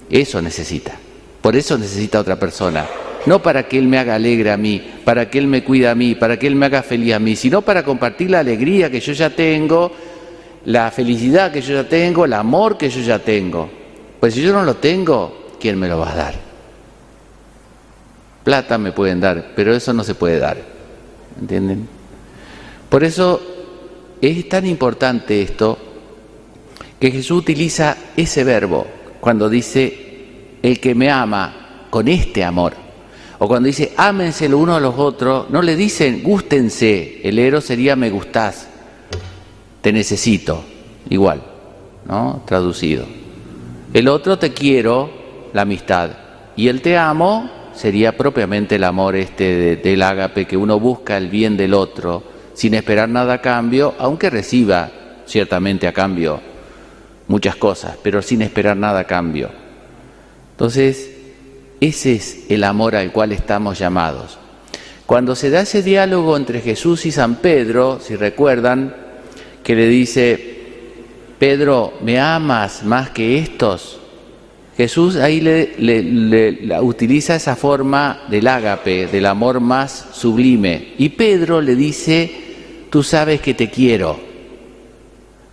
Eso 0.09 0.41
necesita. 0.41 0.93
Por 1.43 1.57
eso 1.57 1.77
necesita 1.77 2.21
otra 2.21 2.37
persona. 2.37 2.87
No 3.27 3.43
para 3.43 3.69
que 3.69 3.79
Él 3.79 3.89
me 3.89 3.99
haga 3.99 4.15
alegre 4.15 4.51
a 4.51 4.57
mí, 4.57 4.83
para 5.05 5.29
que 5.29 5.39
Él 5.39 5.47
me 5.47 5.65
cuida 5.65 5.91
a 5.91 5.95
mí, 5.95 6.15
para 6.15 6.39
que 6.39 6.47
Él 6.47 6.55
me 6.55 6.67
haga 6.67 6.83
feliz 6.83 7.15
a 7.15 7.19
mí, 7.19 7.37
sino 7.37 7.63
para 7.63 7.83
compartir 7.83 8.31
la 8.31 8.41
alegría 8.41 8.91
que 8.91 9.01
yo 9.01 9.13
ya 9.13 9.31
tengo, 9.31 9.93
la 10.65 10.91
felicidad 10.91 11.53
que 11.53 11.61
yo 11.61 11.75
ya 11.75 11.89
tengo, 11.89 12.25
el 12.25 12.33
amor 12.33 12.77
que 12.77 12.89
yo 12.89 13.01
ya 13.01 13.19
tengo. 13.19 13.69
Pues 14.21 14.35
si 14.35 14.43
yo 14.43 14.53
no 14.53 14.63
lo 14.63 14.77
tengo, 14.77 15.49
¿quién 15.61 15.79
me 15.79 15.89
lo 15.89 15.99
va 15.99 16.13
a 16.13 16.17
dar? 16.17 16.35
Plata 18.45 18.79
me 18.79 18.93
pueden 18.93 19.21
dar, 19.21 19.53
pero 19.55 19.75
eso 19.75 19.93
no 19.93 20.05
se 20.05 20.15
puede 20.15 20.39
dar. 20.39 20.57
¿Entienden? 21.41 21.89
Por 22.89 23.05
eso 23.05 23.41
es 24.21 24.49
tan 24.49 24.67
importante 24.67 25.43
esto 25.43 25.79
que 26.99 27.11
Jesús 27.11 27.39
utiliza 27.39 27.97
ese 28.17 28.45
verbo 28.45 28.87
cuando 29.21 29.49
dice 29.49 30.57
el 30.63 30.81
que 30.81 30.95
me 30.95 31.11
ama 31.11 31.87
con 31.91 32.09
este 32.09 32.43
amor. 32.43 32.88
O 33.38 33.47
cuando 33.47 33.68
dice 33.68 33.92
ámense 33.97 34.49
los 34.49 34.61
unos 34.61 34.76
a 34.76 34.80
los 34.80 34.97
otros, 34.99 35.49
no 35.50 35.62
le 35.62 35.76
dicen 35.76 36.23
gústense, 36.23 37.21
el 37.23 37.38
héroe 37.38 37.61
sería 37.61 37.95
me 37.95 38.11
gustás, 38.11 38.68
te 39.80 39.92
necesito, 39.92 40.64
igual, 41.09 41.42
¿no? 42.07 42.42
Traducido. 42.47 43.07
El 43.92 44.09
otro 44.09 44.38
te 44.38 44.52
quiero, 44.52 45.11
la 45.52 45.62
amistad. 45.62 46.11
Y 46.57 46.68
el 46.68 46.83
te 46.83 46.99
amo 46.99 47.49
sería 47.75 48.16
propiamente 48.16 48.75
el 48.75 48.85
amor 48.85 49.14
este 49.14 49.76
del 49.76 50.02
ágape, 50.02 50.47
que 50.47 50.57
uno 50.57 50.80
busca 50.80 51.16
el 51.16 51.28
bien 51.28 51.57
del 51.57 51.75
otro 51.75 52.23
sin 52.54 52.75
esperar 52.75 53.09
nada 53.09 53.35
a 53.35 53.40
cambio, 53.40 53.95
aunque 53.99 54.30
reciba 54.30 54.90
ciertamente 55.26 55.87
a 55.87 55.92
cambio 55.92 56.40
muchas 57.28 57.54
cosas, 57.54 57.97
pero 58.02 58.21
sin 58.21 58.42
esperar 58.42 58.76
nada 58.76 59.00
a 59.00 59.04
cambio. 59.04 59.50
Entonces, 60.50 61.18
ese 61.81 62.15
es 62.15 62.47
el 62.49 62.65
amor 62.65 62.97
al 62.97 63.13
cual 63.13 63.33
estamos 63.33 63.79
llamados. 63.79 64.39
Cuando 65.07 65.35
se 65.35 65.51
da 65.51 65.63
ese 65.63 65.83
diálogo 65.83 66.37
entre 66.37 66.61
Jesús 66.61 67.07
y 67.07 67.13
San 67.13 67.37
Pedro, 67.37 67.99
si 68.01 68.17
recuerdan, 68.17 68.95
que 69.63 69.75
le 69.75 69.89
dice, 69.89 70.59
Pedro, 71.39 71.95
¿me 72.03 72.19
amas 72.21 72.83
más 72.85 73.11
que 73.11 73.39
estos? 73.39 74.01
Jesús 74.77 75.17
ahí 75.17 75.41
le, 75.41 76.81
utiliza 76.83 77.35
esa 77.35 77.57
forma 77.57 78.23
del 78.29 78.47
ágape, 78.47 79.09
del 79.09 79.27
amor 79.27 79.61
más 79.61 80.09
sublime. 80.13 80.95
Y 80.99 81.09
Pedro 81.09 81.61
le 81.61 81.75
dice, 81.75 82.31
tú 82.89 83.03
sabes 83.03 83.41
que 83.41 83.55
te 83.55 83.71
quiero. 83.71 84.19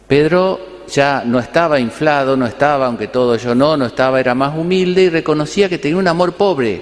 Pedro 0.08 0.75
ya 0.88 1.24
no 1.26 1.40
estaba 1.40 1.80
inflado, 1.80 2.38
no 2.38 2.46
estaba, 2.46 2.86
aunque 2.86 3.08
todo 3.08 3.36
yo 3.38 3.56
no, 3.56 3.78
no 3.78 3.86
estaba, 3.86 4.20
era 4.20 4.36
más 4.36 4.56
humilde 4.58 5.04
y 5.04 5.10
reconocía 5.10 5.70
que 5.70 5.78
tenía 5.78 5.98
un 5.98 6.08
amor 6.08 6.34
pobre. 6.34 6.82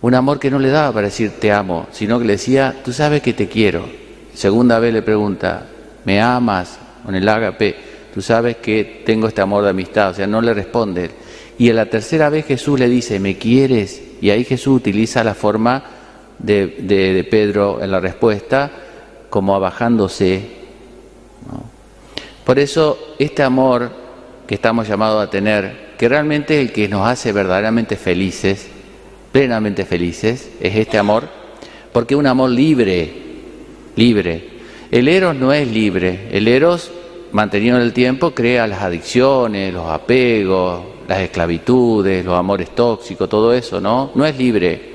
Un 0.00 0.14
amor 0.14 0.38
que 0.38 0.50
no 0.50 0.58
le 0.58 0.70
daba 0.70 0.92
para 0.92 1.06
decir 1.06 1.32
te 1.38 1.52
amo, 1.52 1.86
sino 1.92 2.18
que 2.18 2.24
le 2.24 2.32
decía, 2.32 2.74
tú 2.84 2.92
sabes 2.92 3.22
que 3.22 3.32
te 3.32 3.48
quiero. 3.48 3.86
Segunda 4.34 4.78
vez 4.78 4.92
le 4.92 5.02
pregunta, 5.02 5.66
¿me 6.04 6.20
amas? 6.20 6.78
Con 7.04 7.14
el 7.14 7.28
ágape 7.28 7.92
tú 8.12 8.20
sabes 8.20 8.56
que 8.56 9.02
tengo 9.06 9.26
este 9.28 9.40
amor 9.40 9.64
de 9.64 9.70
amistad, 9.70 10.10
o 10.10 10.14
sea, 10.14 10.26
no 10.26 10.40
le 10.40 10.52
responde. 10.52 11.10
Y 11.58 11.70
a 11.70 11.74
la 11.74 11.86
tercera 11.86 12.28
vez 12.28 12.46
Jesús 12.46 12.78
le 12.78 12.88
dice, 12.88 13.18
¿me 13.18 13.38
quieres? 13.38 14.02
Y 14.20 14.30
ahí 14.30 14.44
Jesús 14.44 14.76
utiliza 14.76 15.24
la 15.24 15.34
forma 15.34 15.82
de, 16.38 17.26
Pedro 17.30 17.82
en 17.82 17.90
la 17.90 18.00
respuesta, 18.00 18.70
como 19.30 19.54
abajándose. 19.54 20.62
Por 22.44 22.58
eso 22.58 23.14
este 23.18 23.42
amor 23.42 23.90
que 24.46 24.54
estamos 24.56 24.88
llamados 24.88 25.22
a 25.22 25.30
tener, 25.30 25.92
que 25.96 26.08
realmente 26.08 26.60
es 26.60 26.68
el 26.68 26.72
que 26.72 26.88
nos 26.88 27.06
hace 27.06 27.32
verdaderamente 27.32 27.96
felices, 27.96 28.68
plenamente 29.30 29.84
felices, 29.84 30.50
es 30.60 30.76
este 30.76 30.98
amor, 30.98 31.28
porque 31.92 32.14
es 32.14 32.18
un 32.18 32.26
amor 32.26 32.50
libre, 32.50 33.12
libre. 33.96 34.50
El 34.90 35.08
eros 35.08 35.36
no 35.36 35.52
es 35.52 35.68
libre, 35.68 36.28
el 36.32 36.48
eros 36.48 36.90
mantenido 37.32 37.76
en 37.76 37.82
el 37.82 37.92
tiempo, 37.92 38.32
crea 38.32 38.66
las 38.66 38.82
adicciones, 38.82 39.72
los 39.72 39.88
apegos, 39.88 40.82
las 41.08 41.20
esclavitudes, 41.20 42.24
los 42.24 42.34
amores 42.34 42.74
tóxicos, 42.74 43.28
todo 43.28 43.54
eso, 43.54 43.80
¿no? 43.80 44.10
No 44.14 44.26
es 44.26 44.36
libre. 44.36 44.92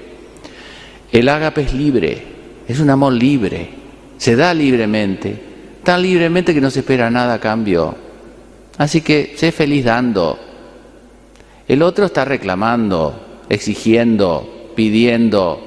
El 1.11 1.29
ágape 1.29 1.61
es 1.61 1.73
libre, 1.73 2.21
es 2.67 2.79
un 2.79 2.89
amor 2.89 3.13
libre, 3.13 3.69
se 4.17 4.35
da 4.35 4.53
libremente, 4.53 5.46
tan 5.87 6.01
libremente 6.01 6.53
que 6.53 6.59
no 6.59 6.69
se 6.69 6.81
espera 6.81 7.09
nada 7.09 7.35
a 7.35 7.39
cambio. 7.39 7.95
Así 8.77 8.99
que 8.99 9.35
sé 9.37 9.53
feliz 9.53 9.85
dando, 9.85 10.37
El 11.65 11.81
otro 11.81 12.07
está 12.07 12.25
reclamando, 12.25 13.45
exigiendo, 13.47 14.71
pidiendo, 14.75 15.61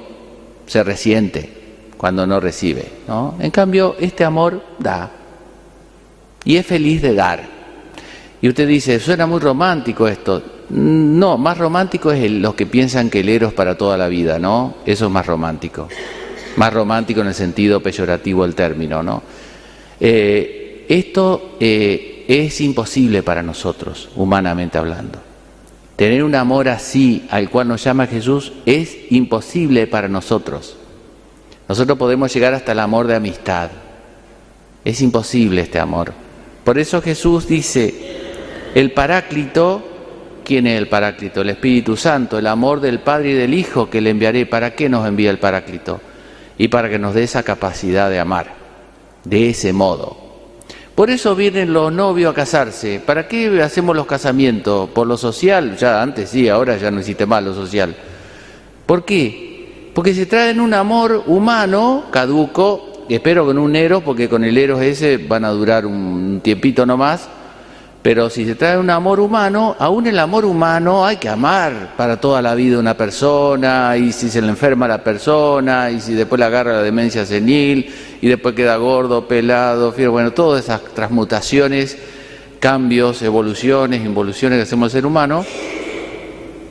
se 0.67 0.83
resiente 0.83 1.49
cuando 1.97 2.27
no 2.27 2.39
recibe. 2.39 2.85
¿no? 3.07 3.33
En 3.39 3.49
cambio, 3.49 3.95
este 3.99 4.23
amor 4.23 4.63
da 4.77 5.09
y 6.45 6.57
es 6.57 6.67
feliz 6.67 7.01
de 7.01 7.15
dar. 7.15 7.41
Y 8.43 8.47
usted 8.47 8.67
dice, 8.67 8.99
suena 8.99 9.25
muy 9.25 9.39
romántico 9.39 10.07
esto. 10.07 10.43
No, 10.69 11.39
más 11.39 11.57
romántico 11.57 12.11
es 12.11 12.29
los 12.29 12.53
que 12.53 12.67
piensan 12.67 13.09
que 13.09 13.21
el 13.21 13.29
eros 13.29 13.53
para 13.53 13.75
toda 13.75 13.97
la 13.97 14.07
vida, 14.07 14.37
¿no? 14.37 14.75
Eso 14.85 15.05
es 15.07 15.11
más 15.11 15.25
romántico. 15.25 15.87
Más 16.57 16.71
romántico 16.71 17.21
en 17.21 17.27
el 17.27 17.33
sentido 17.33 17.81
peyorativo 17.81 18.43
del 18.43 18.53
término, 18.53 19.01
¿no? 19.01 19.23
Eh, 20.01 20.85
esto 20.89 21.55
eh, 21.59 22.25
es 22.27 22.59
imposible 22.59 23.23
para 23.23 23.43
nosotros, 23.43 24.09
humanamente 24.15 24.77
hablando. 24.77 25.19
Tener 25.95 26.23
un 26.23 26.33
amor 26.33 26.67
así 26.67 27.27
al 27.29 27.49
cual 27.51 27.67
nos 27.67 27.83
llama 27.83 28.07
Jesús 28.07 28.53
es 28.65 28.97
imposible 29.11 29.85
para 29.85 30.07
nosotros. 30.07 30.75
Nosotros 31.69 31.97
podemos 31.97 32.33
llegar 32.33 32.55
hasta 32.55 32.71
el 32.71 32.79
amor 32.79 33.05
de 33.05 33.15
amistad. 33.15 33.69
Es 34.83 35.01
imposible 35.01 35.61
este 35.61 35.79
amor. 35.79 36.11
Por 36.63 36.79
eso 36.79 37.01
Jesús 37.03 37.47
dice, 37.47 37.93
el 38.73 38.91
Paráclito, 38.93 39.83
¿quién 40.43 40.65
es 40.65 40.79
el 40.79 40.87
Paráclito? 40.87 41.41
El 41.41 41.51
Espíritu 41.51 41.95
Santo, 41.95 42.39
el 42.39 42.47
amor 42.47 42.81
del 42.81 42.99
Padre 42.99 43.31
y 43.31 43.33
del 43.33 43.53
Hijo 43.53 43.89
que 43.89 44.01
le 44.01 44.09
enviaré. 44.09 44.47
¿Para 44.47 44.73
qué 44.73 44.89
nos 44.89 45.07
envía 45.07 45.29
el 45.29 45.37
Paráclito? 45.37 46.01
Y 46.57 46.69
para 46.69 46.89
que 46.89 46.97
nos 46.97 47.13
dé 47.13 47.23
esa 47.23 47.43
capacidad 47.43 48.09
de 48.09 48.19
amar, 48.19 48.60
de 49.23 49.49
ese 49.49 49.73
modo. 49.73 50.17
Por 50.95 51.09
eso 51.09 51.35
vienen 51.35 51.73
los 51.73 51.91
novios 51.91 52.31
a 52.31 52.35
casarse. 52.35 53.01
¿Para 53.03 53.27
qué 53.27 53.61
hacemos 53.61 53.95
los 53.95 54.05
casamientos? 54.05 54.89
¿Por 54.89 55.07
lo 55.07 55.17
social? 55.17 55.77
Ya 55.77 56.01
antes 56.01 56.29
sí, 56.29 56.49
ahora 56.49 56.77
ya 56.77 56.91
no 56.91 56.99
existe 56.99 57.25
más 57.25 57.43
lo 57.43 57.53
social. 57.53 57.95
¿Por 58.85 59.05
qué? 59.05 59.89
Porque 59.93 60.13
se 60.13 60.25
traen 60.25 60.59
un 60.59 60.73
amor 60.73 61.23
humano, 61.27 62.05
caduco, 62.11 63.05
espero 63.09 63.45
con 63.45 63.57
un 63.57 63.75
Eros, 63.75 64.03
porque 64.03 64.29
con 64.29 64.43
el 64.43 64.57
Eros 64.57 64.81
ese 64.81 65.17
van 65.17 65.45
a 65.45 65.49
durar 65.49 65.85
un 65.85 66.41
tiempito 66.43 66.85
nomás, 66.85 67.29
pero 68.01 68.31
si 68.31 68.45
se 68.45 68.55
trae 68.55 68.77
un 68.77 68.89
amor 68.89 69.19
humano, 69.19 69.75
aún 69.77 70.07
el 70.07 70.17
amor 70.17 70.43
humano 70.43 71.05
hay 71.05 71.17
que 71.17 71.29
amar 71.29 71.93
para 71.95 72.19
toda 72.19 72.41
la 72.41 72.55
vida 72.55 72.79
una 72.79 72.97
persona, 72.97 73.95
y 73.95 74.11
si 74.11 74.29
se 74.29 74.41
le 74.41 74.47
enferma 74.47 74.87
la 74.87 75.03
persona, 75.03 75.91
y 75.91 76.01
si 76.01 76.13
después 76.13 76.39
le 76.39 76.45
agarra 76.45 76.73
la 76.73 76.81
demencia 76.81 77.25
senil, 77.25 77.93
y 78.19 78.27
después 78.27 78.55
queda 78.55 78.75
gordo, 78.77 79.27
pelado, 79.27 79.91
fiero, 79.91 80.11
bueno, 80.13 80.31
todas 80.31 80.63
esas 80.63 80.81
transmutaciones, 80.95 81.97
cambios, 82.59 83.21
evoluciones, 83.21 84.03
involuciones 84.03 84.57
que 84.57 84.63
hacemos 84.63 84.87
el 84.87 84.91
ser 84.91 85.05
humano, 85.05 85.45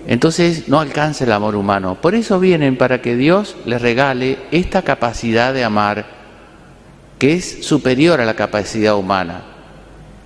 entonces 0.08 0.68
no 0.68 0.80
alcanza 0.80 1.22
el 1.22 1.30
amor 1.30 1.54
humano. 1.54 1.96
Por 2.00 2.16
eso 2.16 2.40
vienen 2.40 2.76
para 2.76 3.00
que 3.00 3.14
Dios 3.14 3.56
les 3.66 3.80
regale 3.80 4.38
esta 4.50 4.82
capacidad 4.82 5.54
de 5.54 5.62
amar 5.62 6.06
que 7.18 7.34
es 7.34 7.64
superior 7.64 8.20
a 8.20 8.24
la 8.24 8.34
capacidad 8.34 8.96
humana, 8.96 9.42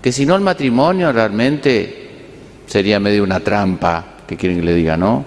que 0.04 0.12
si 0.12 0.26
no 0.26 0.34
el 0.34 0.42
matrimonio 0.42 1.11
realmente 1.12 2.08
sería 2.66 3.00
medio 3.00 3.25
una 3.25 3.40
trampa, 3.40 4.04
que 4.26 4.37
quieren 4.37 4.61
que 4.61 4.66
le 4.66 4.75
diga, 4.75 4.99
¿no? 4.99 5.25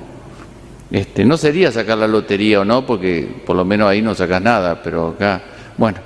Este, 0.92 1.26
no 1.26 1.36
sería 1.36 1.72
sacar 1.72 1.98
la 1.98 2.08
lotería 2.08 2.62
o 2.62 2.64
no, 2.64 2.86
porque 2.86 3.28
por 3.44 3.56
lo 3.56 3.66
menos 3.66 3.90
ahí 3.90 4.04
no 4.04 4.14
sacas 4.14 4.40
nada, 4.40 4.80
pero 4.84 5.16
acá, 5.16 5.42
bueno, 5.78 5.98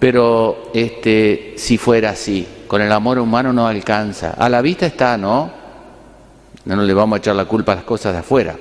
pero 0.00 0.72
este, 0.74 1.54
si 1.56 1.78
fuera 1.78 2.10
así, 2.10 2.44
con 2.66 2.82
el 2.82 2.90
amor 2.90 3.20
humano 3.20 3.52
no 3.52 3.68
alcanza. 3.68 4.30
A 4.30 4.48
la 4.48 4.62
vista 4.62 4.86
está, 4.86 5.16
¿no? 5.16 5.52
No 6.64 6.82
le 6.82 6.94
vamos 6.94 7.18
a 7.18 7.20
echar 7.20 7.36
la 7.36 7.44
culpa 7.44 7.70
a 7.70 7.76
las 7.76 7.84
cosas 7.84 8.14
de 8.14 8.18
afuera. 8.18 8.56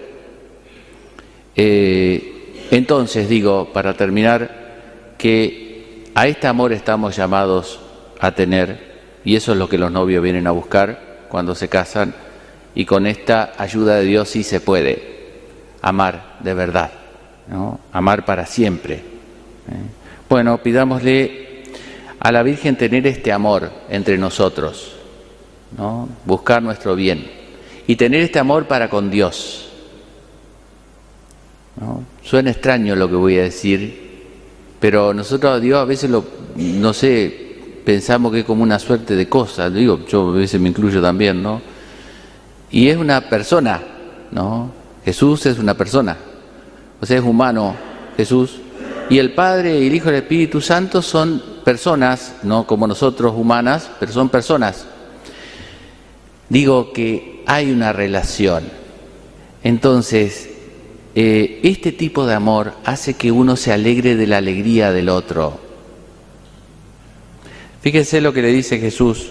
Eh, 1.56 2.68
entonces 2.70 3.28
digo, 3.28 3.70
para 3.74 3.96
terminar, 3.96 5.16
que 5.18 6.04
a 6.14 6.28
este 6.28 6.46
amor 6.46 6.74
estamos 6.74 7.16
llamados 7.16 7.80
a 8.20 8.30
tener 8.34 8.87
y 9.28 9.36
eso 9.36 9.52
es 9.52 9.58
lo 9.58 9.68
que 9.68 9.78
los 9.78 9.92
novios 9.92 10.24
vienen 10.24 10.48
a 10.48 10.52
buscar 10.52 11.26
cuando 11.28 11.54
se 11.54 11.68
casan 11.68 12.16
y 12.74 12.86
con 12.86 13.06
esta 13.06 13.52
ayuda 13.58 13.98
de 13.98 14.06
Dios 14.06 14.30
sí 14.30 14.42
se 14.42 14.62
puede 14.62 15.34
amar 15.82 16.38
de 16.40 16.54
verdad, 16.54 16.92
¿no? 17.50 17.82
amar 17.92 18.24
para 18.24 18.46
siempre. 18.46 18.96
¿eh? 18.96 19.02
Bueno, 20.30 20.60
pidámosle 20.60 21.64
a 22.22 22.32
la 22.32 22.42
Virgen 22.42 22.78
tener 22.78 23.06
este 23.06 23.34
amor 23.34 23.70
entre 23.90 24.18
nosotros, 24.18 24.94
¿no? 25.78 26.08
buscar 26.24 26.64
nuestro 26.64 26.96
bien 26.96 27.30
y 27.86 27.98
tener 27.98 28.22
este 28.22 28.40
amor 28.40 28.66
para 28.66 28.90
con 28.90 29.12
Dios. 29.12 29.68
¿no? 31.82 32.02
Suena 32.24 32.52
extraño 32.52 32.96
lo 32.96 33.10
que 33.10 33.16
voy 33.16 33.38
a 33.40 33.44
decir, 33.44 34.24
pero 34.80 35.14
nosotros 35.14 35.52
a 35.52 35.60
Dios 35.60 35.82
a 35.82 35.86
veces 35.86 36.10
lo, 36.10 36.24
no 36.56 36.94
sé, 36.94 37.47
pensamos 37.88 38.34
que 38.34 38.40
es 38.40 38.46
como 38.46 38.64
una 38.64 38.80
suerte 38.80 39.16
de 39.16 39.30
cosa, 39.30 39.70
digo, 39.70 40.06
yo 40.10 40.32
a 40.32 40.32
veces 40.34 40.60
me 40.60 40.68
incluyo 40.68 41.02
también, 41.02 41.42
¿no? 41.42 41.62
Y 42.70 42.90
es 42.90 42.98
una 42.98 43.30
persona, 43.30 43.82
¿no? 44.30 44.72
Jesús 45.06 45.46
es 45.46 45.58
una 45.58 45.74
persona, 45.74 46.18
o 47.00 47.06
sea, 47.06 47.20
es 47.20 47.24
humano 47.24 47.78
Jesús, 48.18 48.58
y 49.10 49.20
el 49.20 49.32
Padre 49.32 49.80
y 49.80 49.88
el 49.88 49.96
Hijo 49.96 50.08
y 50.08 50.10
el 50.10 50.16
Espíritu 50.16 50.60
Santo 50.60 51.02
son 51.02 51.42
personas, 51.64 52.36
no 52.44 52.68
como 52.68 52.88
nosotros 52.88 53.34
humanas, 53.38 53.90
pero 54.02 54.12
son 54.12 54.28
personas. 54.28 54.86
Digo 56.50 56.92
que 56.92 57.42
hay 57.46 57.72
una 57.72 57.94
relación. 57.94 58.66
Entonces, 59.64 60.50
eh, 61.16 61.62
este 61.64 61.94
tipo 61.94 62.28
de 62.28 62.34
amor 62.34 62.74
hace 62.84 63.14
que 63.14 63.32
uno 63.32 63.56
se 63.56 63.72
alegre 63.72 64.18
de 64.18 64.28
la 64.28 64.40
alegría 64.40 64.92
del 64.92 65.08
otro. 65.08 65.67
Fíjense 67.88 68.20
lo 68.20 68.34
que 68.34 68.42
le 68.42 68.50
dice 68.50 68.80
Jesús. 68.80 69.30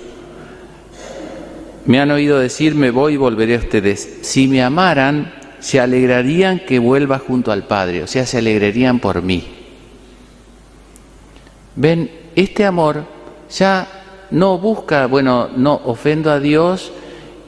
Me 1.85 2.01
han 2.01 2.11
oído 2.11 2.39
decir, 2.39 2.75
me 2.75 2.91
voy 2.91 3.13
y 3.13 3.17
volveré 3.19 3.57
a 3.57 3.59
ustedes. 3.59 4.21
Si 4.23 4.49
me 4.49 4.63
amaran, 4.63 5.35
se 5.61 5.79
alegrarían 5.79 6.61
que 6.61 6.79
vuelva 6.79 7.19
junto 7.19 7.53
al 7.53 7.67
Padre, 7.67 8.03
o 8.03 8.07
sea, 8.07 8.25
se 8.25 8.39
alegrarían 8.39 8.99
por 8.99 9.21
mí. 9.21 9.47
Ven, 11.75 12.11
este 12.35 12.65
amor 12.65 13.05
ya 13.55 13.89
no 14.31 14.57
busca, 14.57 15.05
bueno, 15.05 15.51
no 15.55 15.79
ofendo 15.85 16.31
a 16.31 16.41
Dios, 16.41 16.93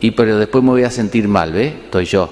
y 0.00 0.10
pero 0.10 0.38
después 0.38 0.62
me 0.62 0.72
voy 0.72 0.82
a 0.82 0.90
sentir 0.90 1.26
mal, 1.26 1.52
¿ve? 1.52 1.68
Estoy 1.84 2.04
yo. 2.04 2.28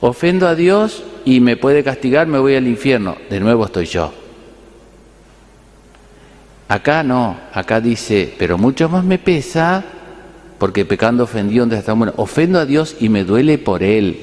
Ofendo 0.00 0.48
a 0.48 0.56
Dios 0.56 1.04
y 1.24 1.38
me 1.38 1.56
puede 1.56 1.84
castigar, 1.84 2.26
me 2.26 2.40
voy 2.40 2.56
al 2.56 2.66
infierno. 2.66 3.16
De 3.30 3.38
nuevo 3.38 3.64
estoy 3.64 3.86
yo. 3.86 4.25
Acá 6.68 7.02
no, 7.02 7.36
acá 7.52 7.80
dice, 7.80 8.34
pero 8.38 8.58
mucho 8.58 8.88
más 8.88 9.04
me 9.04 9.18
pesa 9.18 9.84
porque 10.58 10.84
pecando 10.84 11.24
ofendió 11.24 11.62
donde 11.62 11.78
está. 11.78 11.92
Ofendo 12.16 12.58
a 12.58 12.66
Dios 12.66 12.96
y 12.98 13.08
me 13.08 13.24
duele 13.24 13.58
por 13.58 13.82
Él. 13.82 14.18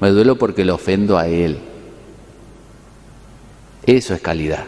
Me 0.00 0.10
duelo 0.10 0.36
porque 0.36 0.64
lo 0.64 0.74
ofendo 0.74 1.18
a 1.18 1.28
Él. 1.28 1.58
Eso 3.86 4.14
es 4.14 4.20
calidad 4.20 4.64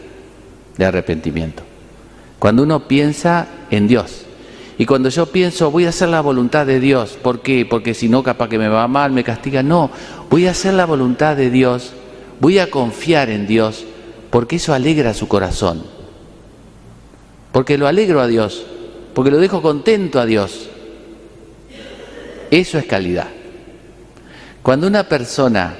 de 0.77 0.85
arrepentimiento. 0.85 1.63
Cuando 2.39 2.63
uno 2.63 2.87
piensa 2.87 3.47
en 3.69 3.87
Dios, 3.87 4.25
y 4.79 4.87
cuando 4.87 5.09
yo 5.09 5.27
pienso, 5.27 5.69
voy 5.69 5.85
a 5.85 5.89
hacer 5.89 6.09
la 6.09 6.21
voluntad 6.21 6.65
de 6.65 6.79
Dios, 6.79 7.15
¿por 7.21 7.41
qué? 7.41 7.67
Porque 7.69 7.93
si 7.93 8.09
no, 8.09 8.23
capaz 8.23 8.49
que 8.49 8.57
me 8.57 8.67
va 8.67 8.87
mal, 8.87 9.11
me 9.11 9.23
castiga. 9.23 9.61
No, 9.61 9.91
voy 10.27 10.47
a 10.47 10.51
hacer 10.51 10.73
la 10.73 10.85
voluntad 10.85 11.35
de 11.35 11.51
Dios, 11.51 11.93
voy 12.39 12.57
a 12.57 12.71
confiar 12.71 13.29
en 13.29 13.45
Dios, 13.45 13.85
porque 14.31 14.55
eso 14.55 14.73
alegra 14.73 15.13
su 15.13 15.27
corazón. 15.27 15.83
Porque 17.51 17.77
lo 17.77 17.87
alegro 17.87 18.21
a 18.21 18.27
Dios, 18.27 18.65
porque 19.13 19.31
lo 19.31 19.37
dejo 19.37 19.61
contento 19.61 20.19
a 20.19 20.25
Dios. 20.25 20.69
Eso 22.49 22.77
es 22.77 22.85
calidad. 22.85 23.27
Cuando 24.61 24.87
una 24.87 25.03
persona 25.03 25.75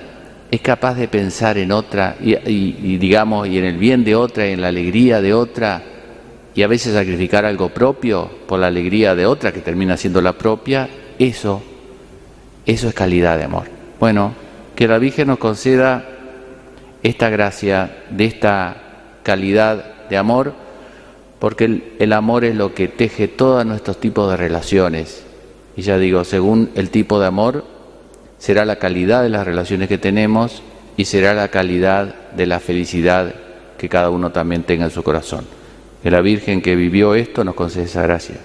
es 0.49 0.61
capaz 0.61 0.95
de 0.95 1.07
pensar 1.07 1.57
en 1.57 1.71
otra 1.71 2.17
y, 2.19 2.97
digamos 2.97 3.47
y 3.47 3.57
en 3.57 3.65
el 3.65 3.77
bien 3.77 4.03
de 4.03 4.15
otra 4.15 4.47
y 4.47 4.51
en 4.51 4.61
la 4.61 4.67
alegría 4.67 5.21
de 5.21 5.33
otra, 5.33 5.83
y 6.53 6.63
a 6.63 6.67
veces 6.67 6.93
sacrificar 6.93 7.45
algo 7.45 7.69
propio 7.69 8.29
por 8.47 8.59
la 8.59 8.67
alegría 8.67 9.15
de 9.15 9.25
otra 9.25 9.53
que 9.53 9.61
termina 9.61 9.95
siendo 9.95 10.21
la 10.21 10.33
propia, 10.33 10.89
eso, 11.17 11.61
eso 12.65 12.87
es 12.89 12.93
calidad 12.93 13.37
de 13.37 13.45
amor. 13.45 13.67
Bueno, 13.99 14.33
que 14.75 14.87
la 14.87 14.97
Virgen 14.97 15.27
nos 15.27 15.37
conceda 15.37 16.05
esta 17.03 17.29
gracia 17.29 18.03
de 18.09 18.25
esta 18.25 18.75
calidad 19.23 20.07
de 20.09 20.17
amor, 20.17 20.53
porque 21.41 21.95
el, 21.97 22.13
amor 22.13 22.45
es 22.45 22.55
lo 22.55 22.75
que 22.75 22.87
teje 22.87 23.27
todos 23.27 23.65
nuestros 23.65 23.99
tipos 23.99 24.29
de 24.29 24.37
relaciones. 24.37 25.23
Y 25.75 25.81
ya 25.81 25.97
digo, 25.97 26.23
según 26.23 26.69
el 26.75 26.91
tipo 26.91 27.19
de 27.19 27.25
amor, 27.25 27.65
será 28.37 28.63
la 28.63 28.75
calidad 28.75 29.23
de 29.23 29.29
las 29.29 29.47
relaciones 29.47 29.89
que 29.89 29.97
tenemos 29.97 30.61
y 30.97 31.05
será 31.05 31.33
la 31.33 31.47
calidad 31.47 32.29
de 32.33 32.45
la 32.45 32.59
felicidad 32.59 33.33
que 33.79 33.89
cada 33.89 34.11
uno 34.11 34.31
también 34.31 34.61
tenga 34.61 34.85
en 34.85 34.91
su 34.91 35.01
corazón. 35.01 35.45
Que 36.03 36.11
la 36.11 36.21
Virgen 36.21 36.61
que 36.61 36.75
vivió 36.75 37.15
esto 37.15 37.43
nos 37.43 37.55
conceda 37.55 37.85
esa 37.85 38.03
gracia. 38.03 38.35